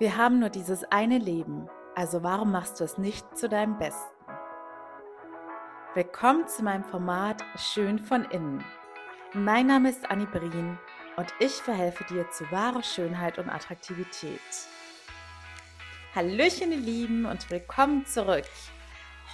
[0.00, 4.16] Wir haben nur dieses eine Leben, also warum machst du es nicht zu deinem Besten?
[5.92, 8.64] Willkommen zu meinem Format Schön von innen.
[9.34, 10.78] Mein Name ist Annie Brien
[11.18, 14.40] und ich verhelfe dir zu wahrer Schönheit und Attraktivität.
[16.14, 18.46] Hallöchen, ihr Lieben, und willkommen zurück.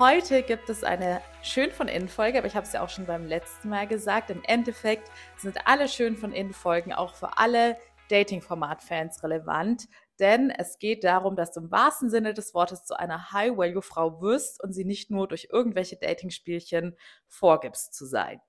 [0.01, 3.07] Heute gibt es eine Schön von Innen Folge, aber ich habe es ja auch schon
[3.07, 4.31] beim letzten Mal gesagt.
[4.31, 7.77] Im Endeffekt sind alle Schön von Innen Folgen auch für alle
[8.09, 9.89] Dating-Format-Fans relevant,
[10.19, 14.63] denn es geht darum, dass du im wahrsten Sinne des Wortes zu einer High-Value-Frau wirst
[14.63, 16.97] und sie nicht nur durch irgendwelche Dating-Spielchen
[17.29, 18.41] vorgibst zu sein.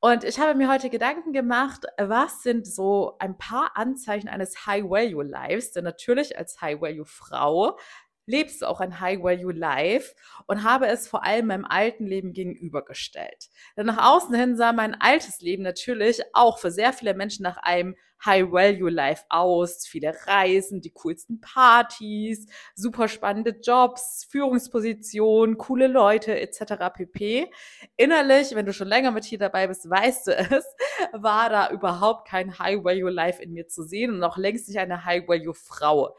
[0.00, 5.72] Und ich habe mir heute Gedanken gemacht, was sind so ein paar Anzeichen eines High-Value-Lives?
[5.72, 7.78] Denn natürlich als High-Value-Frau
[8.26, 10.14] lebst du auch ein High-Value-Life
[10.46, 13.48] und habe es vor allem meinem alten Leben gegenübergestellt.
[13.76, 17.56] Denn nach außen hin sah mein altes Leben natürlich auch für sehr viele Menschen nach
[17.56, 19.86] einem High-Value-Life aus.
[19.86, 26.74] Viele Reisen, die coolsten Partys, super spannende Jobs, Führungspositionen, coole Leute etc.
[26.94, 27.50] pp.
[27.96, 30.64] Innerlich, wenn du schon länger mit hier dabei bist, weißt du es,
[31.12, 36.16] war da überhaupt kein High-Value-Life in mir zu sehen und noch längst nicht eine High-Value-Frau.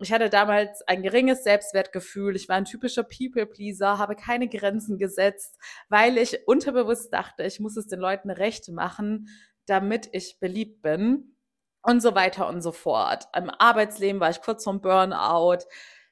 [0.00, 2.36] Ich hatte damals ein geringes Selbstwertgefühl.
[2.36, 7.76] Ich war ein typischer People-Pleaser, habe keine Grenzen gesetzt, weil ich unterbewusst dachte, ich muss
[7.76, 9.26] es den Leuten recht machen,
[9.66, 11.34] damit ich beliebt bin
[11.82, 13.28] und so weiter und so fort.
[13.36, 15.64] Im Arbeitsleben war ich kurz vom Burnout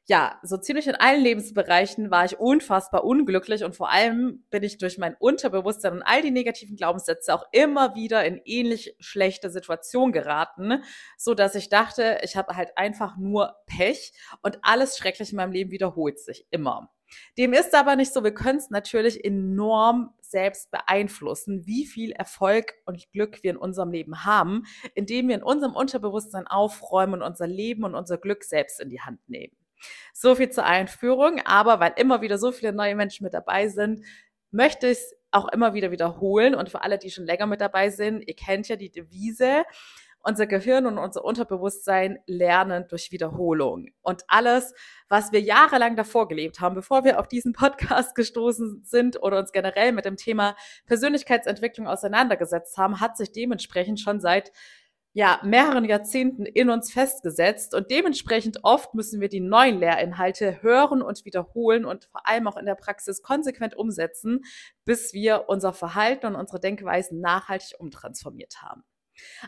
[0.09, 4.79] ja, so ziemlich in allen Lebensbereichen war ich unfassbar unglücklich und vor allem bin ich
[4.79, 10.13] durch mein Unterbewusstsein und all die negativen Glaubenssätze auch immer wieder in ähnlich schlechte Situationen
[10.13, 10.85] geraten,
[11.19, 15.53] so dass ich dachte, ich habe halt einfach nur Pech und alles schrecklich in meinem
[15.53, 16.93] Leben wiederholt sich immer.
[17.37, 18.23] Dem ist aber nicht so.
[18.23, 23.91] Wir können es natürlich enorm selbst beeinflussen, wie viel Erfolg und Glück wir in unserem
[23.91, 28.81] Leben haben, indem wir in unserem Unterbewusstsein aufräumen und unser Leben und unser Glück selbst
[28.81, 29.57] in die Hand nehmen.
[30.13, 34.05] So viel zur Einführung, aber weil immer wieder so viele neue Menschen mit dabei sind,
[34.51, 36.55] möchte ich es auch immer wieder wiederholen.
[36.55, 39.65] Und für alle, die schon länger mit dabei sind, ihr kennt ja die Devise,
[40.27, 43.91] unser Gehirn und unser Unterbewusstsein lernen durch Wiederholung.
[44.03, 44.75] Und alles,
[45.09, 49.53] was wir jahrelang davor gelebt haben, bevor wir auf diesen Podcast gestoßen sind oder uns
[49.53, 54.51] generell mit dem Thema Persönlichkeitsentwicklung auseinandergesetzt haben, hat sich dementsprechend schon seit
[55.17, 61.01] ja, mehreren Jahrzehnten in uns festgesetzt und dementsprechend oft müssen wir die neuen Lehrinhalte hören
[61.01, 64.45] und wiederholen und vor allem auch in der Praxis konsequent umsetzen,
[64.85, 68.85] bis wir unser Verhalten und unsere Denkweisen nachhaltig umtransformiert haben.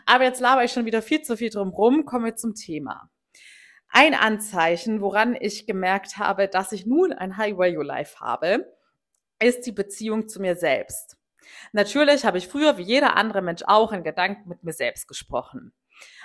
[0.07, 3.11] Aber jetzt laber ich schon wieder viel zu viel drum rum, kommen wir zum Thema.
[3.89, 8.75] Ein Anzeichen, woran ich gemerkt habe, dass ich nun ein High-Value-Life habe,
[9.39, 11.18] ist die Beziehung zu mir selbst.
[11.71, 15.73] Natürlich habe ich früher wie jeder andere Mensch auch in Gedanken mit mir selbst gesprochen.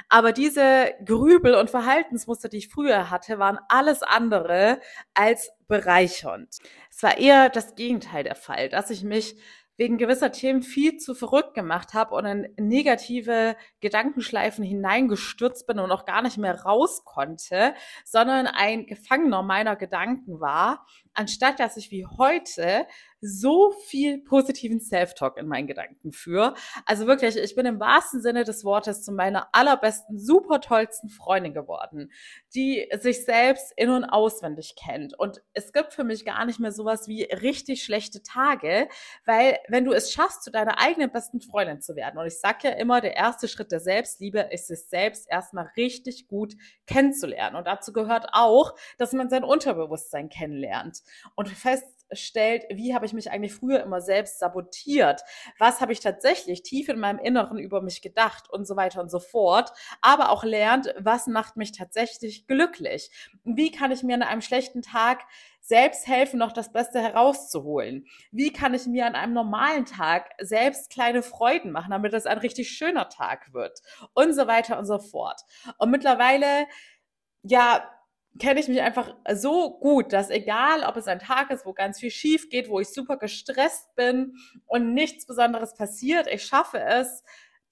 [0.09, 4.81] Aber diese Grübel und Verhaltensmuster, die ich früher hatte, waren alles andere
[5.15, 6.59] als bereichernd.
[6.91, 9.37] Es war eher das Gegenteil der Fall, dass ich mich
[9.77, 15.91] wegen gewisser Themen viel zu verrückt gemacht habe und in negative Gedankenschleifen hineingestürzt bin und
[15.91, 17.75] auch gar nicht mehr raus konnte,
[18.05, 22.87] sondern ein Gefangener meiner Gedanken war, anstatt dass ich wie heute
[23.25, 26.55] so viel positiven Self-Talk in meinen Gedanken führe.
[26.85, 31.55] Also wirklich, ich bin im wahrsten Sinne des Wortes zu meiner allerbesten, super tollsten Freundin
[31.55, 32.13] geworden,
[32.55, 35.19] die sich selbst in- und auswendig kennt.
[35.19, 38.89] Und es gibt für mich gar nicht mehr sowas wie richtig schlechte Tage,
[39.25, 42.69] weil wenn du es schaffst, zu deiner eigenen besten Freundin zu werden, und ich sage
[42.69, 46.55] ja immer, der erste Schritt der Selbstliebe ist es selbst erstmal richtig gut
[46.87, 47.57] kennenzulernen.
[47.57, 51.04] Und dazu gehört auch, dass man sein Unterbewusstsein kennenlernt
[51.35, 55.23] und feststellt, wie habe ich mich eigentlich früher immer selbst sabotiert?
[55.59, 59.11] Was habe ich tatsächlich tief in meinem Inneren über mich gedacht und so weiter und
[59.11, 59.73] so fort.
[60.01, 63.11] Aber auch lernt, was macht mich tatsächlich glücklich?
[63.45, 65.25] Wie kann ich mir an einem schlechten Tag
[65.61, 68.07] selbst helfen, noch das Beste herauszuholen?
[68.31, 72.39] Wie kann ich mir an einem normalen Tag selbst kleine Freuden machen, damit es ein
[72.39, 73.81] richtig schöner Tag wird?
[74.15, 75.41] Und so weiter und so fort.
[75.79, 76.67] Und mittlerweile,
[77.43, 77.91] ja,
[78.39, 82.01] kenne ich mich einfach so gut, dass egal, ob es ein Tag ist, wo ganz
[82.01, 84.35] viel schief geht, wo ich super gestresst bin
[84.67, 87.23] und nichts Besonderes passiert, ich schaffe es,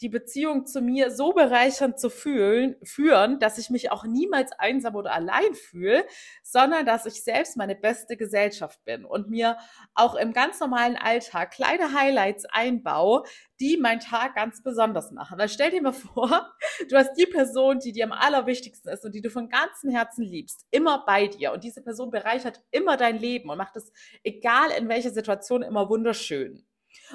[0.03, 4.97] die Beziehung zu mir so bereichernd zu fühlen, führen, dass ich mich auch niemals einsam
[4.97, 6.05] oder allein fühle,
[6.43, 9.57] sondern dass ich selbst meine beste Gesellschaft bin und mir
[9.95, 13.23] auch im ganz normalen Alltag kleine Highlights einbaue,
[13.61, 15.39] die meinen Tag ganz besonders machen.
[15.39, 16.53] Weil stell dir mal vor,
[16.91, 20.25] du hast die Person, die dir am allerwichtigsten ist und die du von ganzem Herzen
[20.25, 23.93] liebst, immer bei dir und diese Person bereichert immer dein Leben und macht es,
[24.25, 26.67] egal in welcher Situation, immer wunderschön.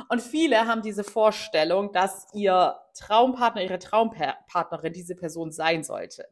[0.09, 6.27] Und viele haben diese Vorstellung, dass ihr Traumpartner, ihre Traumpartnerin diese Person sein sollte.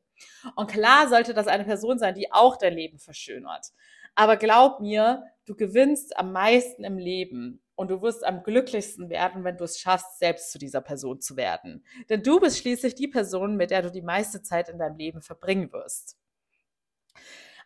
[0.55, 3.67] Und klar sollte das eine Person sein, die auch dein Leben verschönert.
[4.15, 9.43] Aber glaub mir, du gewinnst am meisten im Leben und du wirst am glücklichsten werden,
[9.43, 11.85] wenn du es schaffst, selbst zu dieser Person zu werden.
[12.09, 15.21] Denn du bist schließlich die Person, mit der du die meiste Zeit in deinem Leben
[15.21, 16.17] verbringen wirst.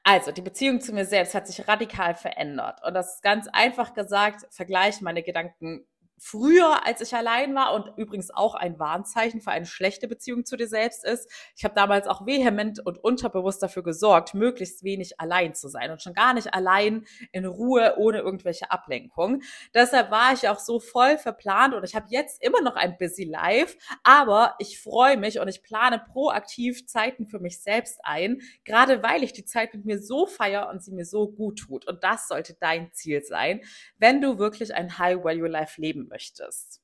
[0.03, 2.81] Also, die Beziehung zu mir selbst hat sich radikal verändert.
[2.85, 5.85] Und das ist ganz einfach gesagt, vergleichen meine Gedanken
[6.19, 10.57] früher, als ich allein war und übrigens auch ein Warnzeichen für eine schlechte Beziehung zu
[10.57, 11.31] dir selbst ist.
[11.55, 16.01] Ich habe damals auch vehement und unterbewusst dafür gesorgt, möglichst wenig allein zu sein und
[16.01, 19.41] schon gar nicht allein in Ruhe ohne irgendwelche Ablenkung.
[19.73, 23.23] Deshalb war ich auch so voll verplant und ich habe jetzt immer noch ein busy
[23.23, 29.03] Life, aber ich freue mich und ich plane proaktiv Zeiten für mich selbst ein, gerade
[29.03, 31.87] weil ich die Zeit mit mir so feiere und sie mir so gut tut.
[31.87, 33.61] Und das sollte dein Ziel sein,
[33.97, 36.81] wenn du wirklich ein High-Value-Life leben möchtest.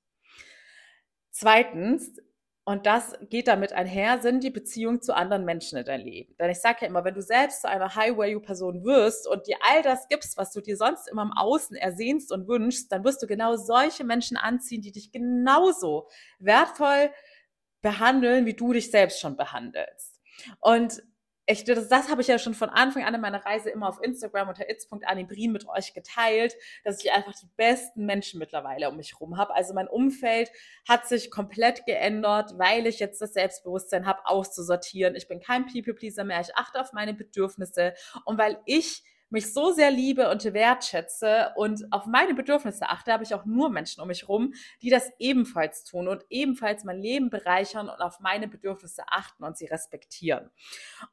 [1.31, 2.18] Zweitens,
[2.68, 6.36] und das geht damit einher, sind die Beziehungen zu anderen Menschen in dein Leben.
[6.39, 9.83] Denn ich sage ja immer, wenn du selbst zu einer High-Value-Person wirst und dir all
[9.83, 13.27] das gibst, was du dir sonst immer im Außen ersehnst und wünschst, dann wirst du
[13.27, 16.07] genau solche Menschen anziehen, die dich genauso
[16.39, 17.12] wertvoll
[17.81, 20.19] behandeln, wie du dich selbst schon behandelst.
[20.60, 21.04] Und
[21.47, 24.01] ich, das, das habe ich ja schon von Anfang an in meiner Reise immer auf
[24.01, 29.13] Instagram unter itz.anibrin mit euch geteilt, dass ich einfach die besten Menschen mittlerweile um mich
[29.13, 29.53] herum habe.
[29.53, 30.51] Also mein Umfeld
[30.88, 35.15] hat sich komplett geändert, weil ich jetzt das Selbstbewusstsein habe, auszusortieren.
[35.15, 37.94] Ich bin kein People-Pleaser mehr, ich achte auf meine Bedürfnisse
[38.25, 43.24] und weil ich mich so sehr liebe und wertschätze und auf meine Bedürfnisse achte, habe
[43.24, 47.30] ich auch nur Menschen um mich rum, die das ebenfalls tun und ebenfalls mein Leben
[47.30, 50.50] bereichern und auf meine Bedürfnisse achten und sie respektieren.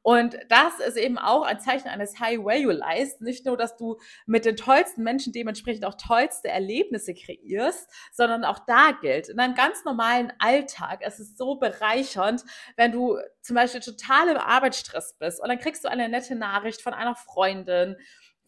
[0.01, 3.19] Und das ist eben auch ein Zeichen eines High-Value-Lives.
[3.21, 8.59] Nicht nur, dass du mit den tollsten Menschen dementsprechend auch tollste Erlebnisse kreierst, sondern auch
[8.59, 12.43] da gilt, in einem ganz normalen Alltag, es ist so bereichernd,
[12.75, 16.81] wenn du zum Beispiel total im Arbeitsstress bist und dann kriegst du eine nette Nachricht
[16.81, 17.97] von einer Freundin,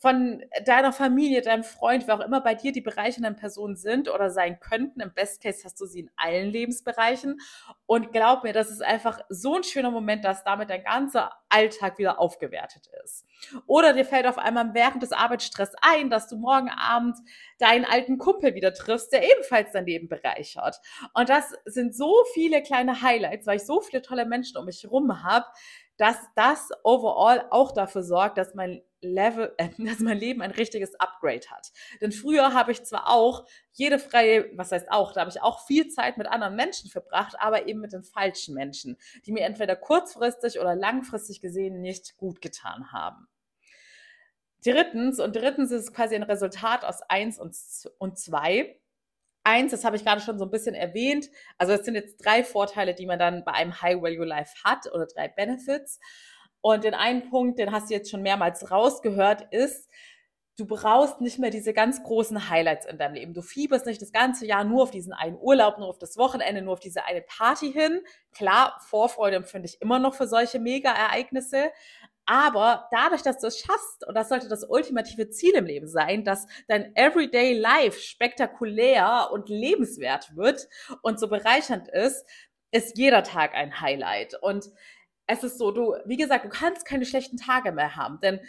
[0.05, 4.29] von deiner Familie, deinem Freund, wer auch immer bei dir die bereichernden Personen sind oder
[4.29, 4.99] sein könnten.
[4.99, 7.41] Im Best Case hast du sie in allen Lebensbereichen.
[7.87, 11.97] Und glaub mir, das ist einfach so ein schöner Moment, dass damit dein ganzer Alltag
[11.97, 13.25] wieder aufgewertet ist.
[13.65, 17.17] Oder dir fällt auf einmal während des Arbeitsstress ein, dass du morgen Abend
[17.57, 20.79] deinen alten Kumpel wieder triffst, der ebenfalls dein Leben bereichert.
[21.15, 24.83] Und das sind so viele kleine Highlights, weil ich so viele tolle Menschen um mich
[24.83, 25.47] herum habe,
[25.97, 30.95] dass das overall auch dafür sorgt, dass mein Level, äh, dass mein Leben ein richtiges
[30.99, 31.71] Upgrade hat.
[32.01, 35.65] Denn früher habe ich zwar auch jede freie, was heißt auch, da habe ich auch
[35.65, 39.75] viel Zeit mit anderen Menschen verbracht, aber eben mit den falschen Menschen, die mir entweder
[39.75, 43.27] kurzfristig oder langfristig gesehen nicht gut getan haben.
[44.65, 47.55] Drittens, und drittens ist es quasi ein Resultat aus eins und,
[47.99, 48.79] und zwei.
[49.43, 51.29] Eins, das habe ich gerade schon so ein bisschen erwähnt.
[51.59, 55.27] Also es sind jetzt drei Vorteile, die man dann bei einem High-Value-Life hat oder drei
[55.27, 55.99] Benefits.
[56.65, 59.87] Und den einen Punkt, den hast du jetzt schon mehrmals rausgehört, ist,
[60.57, 63.33] du brauchst nicht mehr diese ganz großen Highlights in deinem Leben.
[63.35, 66.63] Du fieberst nicht das ganze Jahr nur auf diesen einen Urlaub, nur auf das Wochenende,
[66.63, 68.01] nur auf diese eine Party hin.
[68.31, 71.69] Klar, Vorfreude empfinde ich immer noch für solche Mega-Ereignisse.
[72.25, 76.23] Aber dadurch, dass du es schaffst, und das sollte das ultimative Ziel im Leben sein,
[76.23, 80.67] dass dein Everyday Life spektakulär und lebenswert wird
[81.03, 82.25] und so bereichernd ist,
[82.71, 84.33] ist jeder Tag ein Highlight.
[84.41, 84.71] Und
[85.27, 88.39] es ist so, du, wie gesagt, du kannst keine schlechten Tage mehr haben, denn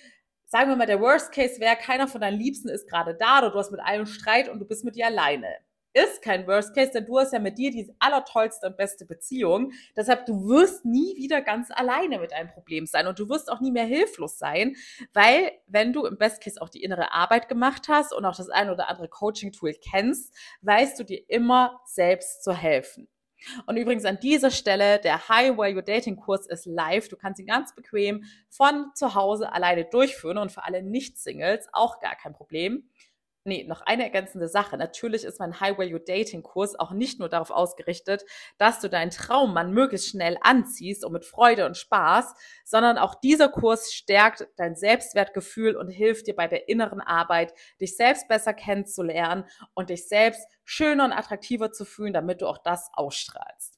[0.46, 3.50] sagen wir mal, der Worst Case wäre, keiner von deinen Liebsten ist gerade da oder
[3.50, 5.48] du hast mit einem Streit und du bist mit dir alleine.
[5.92, 9.72] Ist kein Worst Case, denn du hast ja mit dir die allertollste und beste Beziehung.
[9.96, 13.60] Deshalb, du wirst nie wieder ganz alleine mit einem Problem sein und du wirst auch
[13.60, 14.76] nie mehr hilflos sein,
[15.14, 18.50] weil wenn du im Best Case auch die innere Arbeit gemacht hast und auch das
[18.50, 23.08] ein oder andere Coaching-Tool kennst, weißt du dir immer selbst zu helfen.
[23.66, 27.08] Und übrigens an dieser Stelle, der High Value Dating Kurs ist live.
[27.08, 32.00] Du kannst ihn ganz bequem von zu Hause alleine durchführen und für alle Nicht-Singles auch
[32.00, 32.88] gar kein Problem.
[33.46, 34.76] Nee, noch eine ergänzende Sache.
[34.76, 38.24] Natürlich ist mein High Value Dating Kurs auch nicht nur darauf ausgerichtet,
[38.58, 42.34] dass du deinen Traummann möglichst schnell anziehst und mit Freude und Spaß,
[42.64, 47.96] sondern auch dieser Kurs stärkt dein Selbstwertgefühl und hilft dir bei der inneren Arbeit, dich
[47.96, 52.90] selbst besser kennenzulernen und dich selbst schöner und attraktiver zu fühlen, damit du auch das
[52.94, 53.75] ausstrahlst.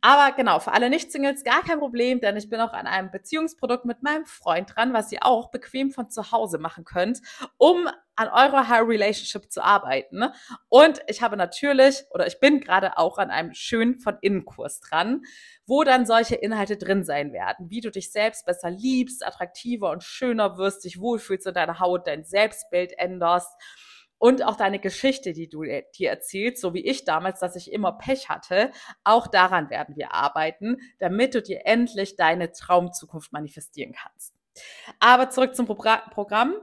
[0.00, 3.84] Aber genau, für alle Nicht-Singles gar kein Problem, denn ich bin auch an einem Beziehungsprodukt
[3.84, 7.20] mit meinem Freund dran, was ihr auch bequem von zu Hause machen könnt,
[7.58, 10.24] um an eurer High Relationship zu arbeiten.
[10.68, 15.22] Und ich habe natürlich, oder ich bin gerade auch an einem schön von Innenkurs dran,
[15.66, 20.02] wo dann solche Inhalte drin sein werden, wie du dich selbst besser liebst, attraktiver und
[20.02, 23.54] schöner wirst, dich wohlfühlst in deiner Haut, dein Selbstbild änderst
[24.20, 27.92] und auch deine Geschichte, die du dir erzählst, so wie ich damals, dass ich immer
[27.92, 28.70] Pech hatte,
[29.02, 34.34] auch daran werden wir arbeiten, damit du dir endlich deine Traumzukunft manifestieren kannst.
[35.00, 35.74] Aber zurück zum Pro
[36.10, 36.54] Programm.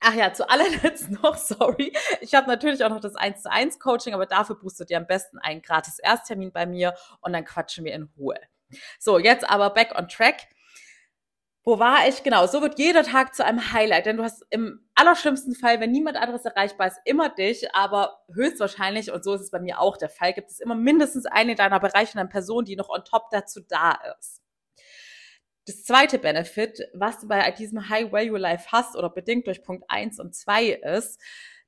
[0.00, 1.92] Ach ja, zu allerletzt noch, sorry.
[2.20, 4.98] Ich habe natürlich auch noch das 1 zu 1 Coaching, aber dafür buchst du dir
[4.98, 8.38] am besten einen gratis Ersttermin bei mir und dann quatschen wir in Ruhe.
[8.98, 10.48] So, jetzt aber back on track.
[11.68, 12.22] Wo war ich?
[12.22, 15.90] Genau, so wird jeder Tag zu einem Highlight, denn du hast im allerschlimmsten Fall, wenn
[15.90, 19.96] niemand anderes erreichbar ist, immer dich, aber höchstwahrscheinlich, und so ist es bei mir auch
[19.96, 23.60] der Fall, gibt es immer mindestens eine deiner bereichernden Personen, die noch on top dazu
[23.68, 24.42] da ist.
[25.66, 29.86] Das zweite Benefit, was du bei diesem High Value Life hast oder bedingt durch Punkt
[29.88, 31.20] 1 und 2 ist,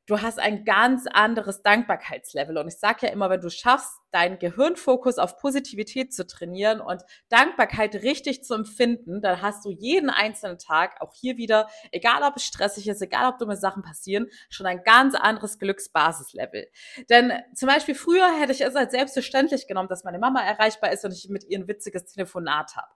[0.08, 2.56] du hast ein ganz anderes Dankbarkeitslevel.
[2.56, 7.02] Und ich sage ja immer, wenn du schaffst, deinen Gehirnfokus auf Positivität zu trainieren und
[7.28, 12.36] Dankbarkeit richtig zu empfinden, dann hast du jeden einzelnen Tag, auch hier wieder, egal ob
[12.36, 16.68] es stressig ist, egal ob dumme Sachen passieren, schon ein ganz anderes Glücksbasislevel.
[17.10, 21.04] Denn zum Beispiel früher hätte ich es als selbstverständlich genommen, dass meine Mama erreichbar ist
[21.04, 22.88] und ich mit ihr ein witziges Telefonat habe.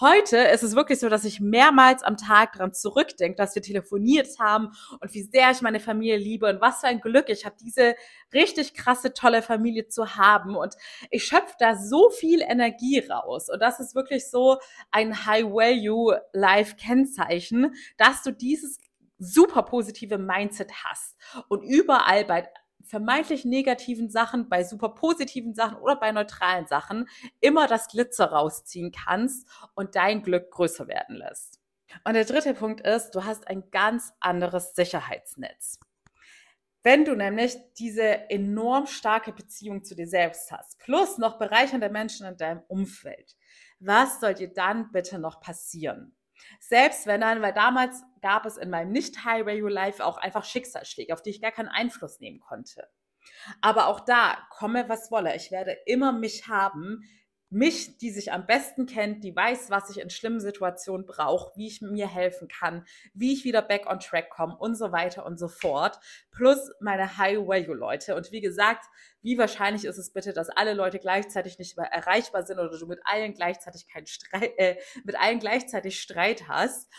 [0.00, 4.26] Heute ist es wirklich so, dass ich mehrmals am Tag daran zurückdenke, dass wir telefoniert
[4.40, 7.54] haben und wie sehr ich meine Familie liebe und was für ein Glück ich habe,
[7.60, 7.94] diese
[8.32, 10.56] richtig krasse, tolle Familie zu haben.
[10.56, 10.74] Und
[11.10, 13.48] ich schöpfe da so viel Energie raus.
[13.48, 14.58] Und das ist wirklich so
[14.90, 18.78] ein High-Value-Life-Kennzeichen, dass du dieses
[19.18, 21.16] super positive Mindset hast
[21.48, 22.48] und überall bei
[22.82, 27.08] vermeintlich negativen Sachen, bei super positiven Sachen oder bei neutralen Sachen
[27.40, 31.60] immer das Glitzer rausziehen kannst und dein Glück größer werden lässt.
[32.04, 35.78] Und der dritte Punkt ist, du hast ein ganz anderes Sicherheitsnetz.
[36.82, 42.26] Wenn du nämlich diese enorm starke Beziehung zu dir selbst hast, plus noch bereichernde Menschen
[42.26, 43.36] in deinem Umfeld,
[43.80, 46.14] was soll dir dann bitte noch passieren?
[46.60, 50.44] Selbst wenn dann, weil damals gab es in meinem nicht High Value Life auch einfach
[50.44, 52.88] Schicksalsschläge, auf die ich gar keinen Einfluss nehmen konnte.
[53.60, 57.02] Aber auch da, komme was wolle, ich werde immer mich haben,
[57.54, 61.68] mich, die sich am besten kennt, die weiß, was ich in schlimmen Situationen brauche, wie
[61.68, 62.84] ich mir helfen kann,
[63.14, 65.98] wie ich wieder back on track komme und so weiter und so fort.
[66.32, 68.16] Plus meine High-Value-Leute.
[68.16, 68.84] Und wie gesagt,
[69.22, 72.86] wie wahrscheinlich ist es bitte, dass alle Leute gleichzeitig nicht mehr erreichbar sind oder du
[72.86, 76.90] mit allen gleichzeitig keinen Streit, äh, mit allen gleichzeitig Streit hast?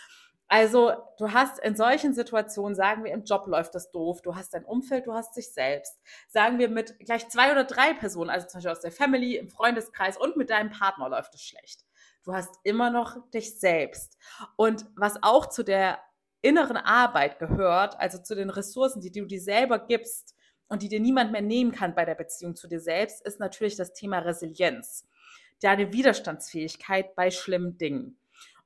[0.47, 4.53] Also du hast in solchen Situationen, sagen wir, im Job läuft das doof, du hast
[4.53, 5.99] dein Umfeld, du hast dich selbst.
[6.27, 9.49] Sagen wir mit gleich zwei oder drei Personen, also zum Beispiel aus der Family, im
[9.49, 11.83] Freundeskreis und mit deinem Partner läuft es schlecht.
[12.23, 14.17] Du hast immer noch dich selbst.
[14.55, 15.99] Und was auch zu der
[16.41, 20.35] inneren Arbeit gehört, also zu den Ressourcen, die du dir selber gibst
[20.67, 23.75] und die dir niemand mehr nehmen kann bei der Beziehung zu dir selbst, ist natürlich
[23.75, 25.07] das Thema Resilienz.
[25.61, 28.19] Deine Widerstandsfähigkeit bei schlimmen Dingen.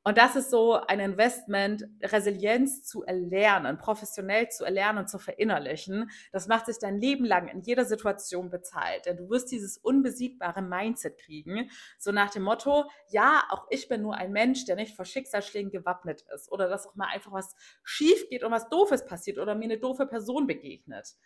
[0.10, 6.10] Und das ist so ein Investment, Resilienz zu erlernen, professionell zu erlernen und zu verinnerlichen.
[6.32, 9.06] Das macht sich dein Leben lang in jeder Situation bezahlt.
[9.06, 11.70] Denn du wirst dieses unbesiegbare Mindset kriegen.
[12.00, 15.70] So nach dem Motto, ja, auch ich bin nur ein Mensch, der nicht vor Schicksalsschlägen
[15.70, 16.52] gewappnet ist.
[16.52, 19.78] Oder dass auch mal einfach was schief geht und was Doofes passiert oder mir eine
[19.78, 21.18] doofe Person begegnet.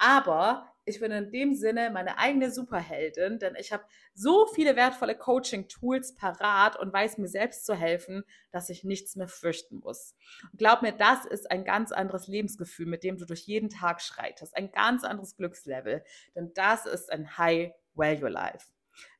[0.00, 5.14] Aber ich bin in dem Sinne meine eigene Superheldin, denn ich habe so viele wertvolle
[5.14, 10.16] Coaching-Tools parat und weiß mir selbst zu helfen, dass ich nichts mehr fürchten muss.
[10.50, 14.00] Und glaub mir, das ist ein ganz anderes Lebensgefühl, mit dem du durch jeden Tag
[14.00, 14.56] schreitest.
[14.56, 16.02] Ein ganz anderes Glückslevel,
[16.34, 18.68] denn das ist ein High-Value-Life.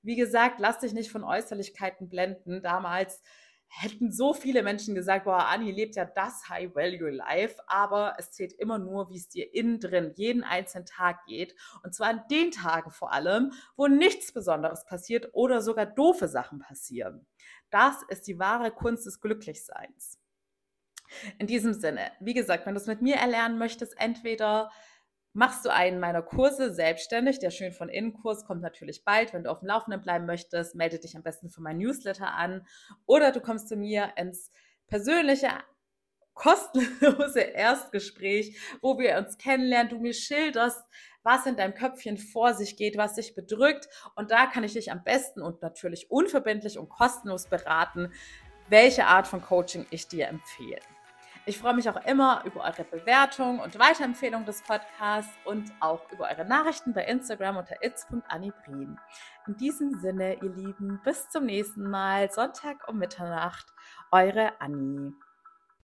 [0.00, 2.62] Wie gesagt, lass dich nicht von Äußerlichkeiten blenden.
[2.62, 3.22] Damals
[3.72, 8.32] hätten so viele Menschen gesagt, boah, Anni lebt ja das High Value Life, aber es
[8.32, 11.54] zählt immer nur, wie es dir innen drin jeden einzelnen Tag geht.
[11.84, 16.58] Und zwar an den Tagen vor allem, wo nichts Besonderes passiert oder sogar doofe Sachen
[16.58, 17.26] passieren.
[17.70, 20.18] Das ist die wahre Kunst des Glücklichseins.
[21.38, 24.70] In diesem Sinne, wie gesagt, wenn du es mit mir erlernen möchtest, entweder
[25.32, 27.38] machst du einen meiner Kurse selbstständig.
[27.38, 29.32] Der Schön von Innen Kurs kommt natürlich bald.
[29.32, 32.66] Wenn du auf dem Laufenden bleiben möchtest, melde dich am besten für mein Newsletter an.
[33.06, 34.50] Oder du kommst zu mir ins
[34.88, 35.48] persönliche,
[36.34, 40.82] kostenlose Erstgespräch, wo wir uns kennenlernen, du mir schilderst,
[41.22, 43.88] was in deinem Köpfchen vor sich geht, was dich bedrückt.
[44.16, 48.12] Und da kann ich dich am besten und natürlich unverbindlich und kostenlos beraten,
[48.68, 50.80] welche Art von Coaching ich dir empfehle.
[51.46, 56.28] Ich freue mich auch immer über eure Bewertung und Weiterempfehlung des Podcasts und auch über
[56.28, 58.98] eure Nachrichten bei Instagram unter its.anibrin.
[59.46, 63.72] In diesem Sinne, ihr Lieben, bis zum nächsten Mal, Sonntag um Mitternacht,
[64.12, 65.14] eure Annie.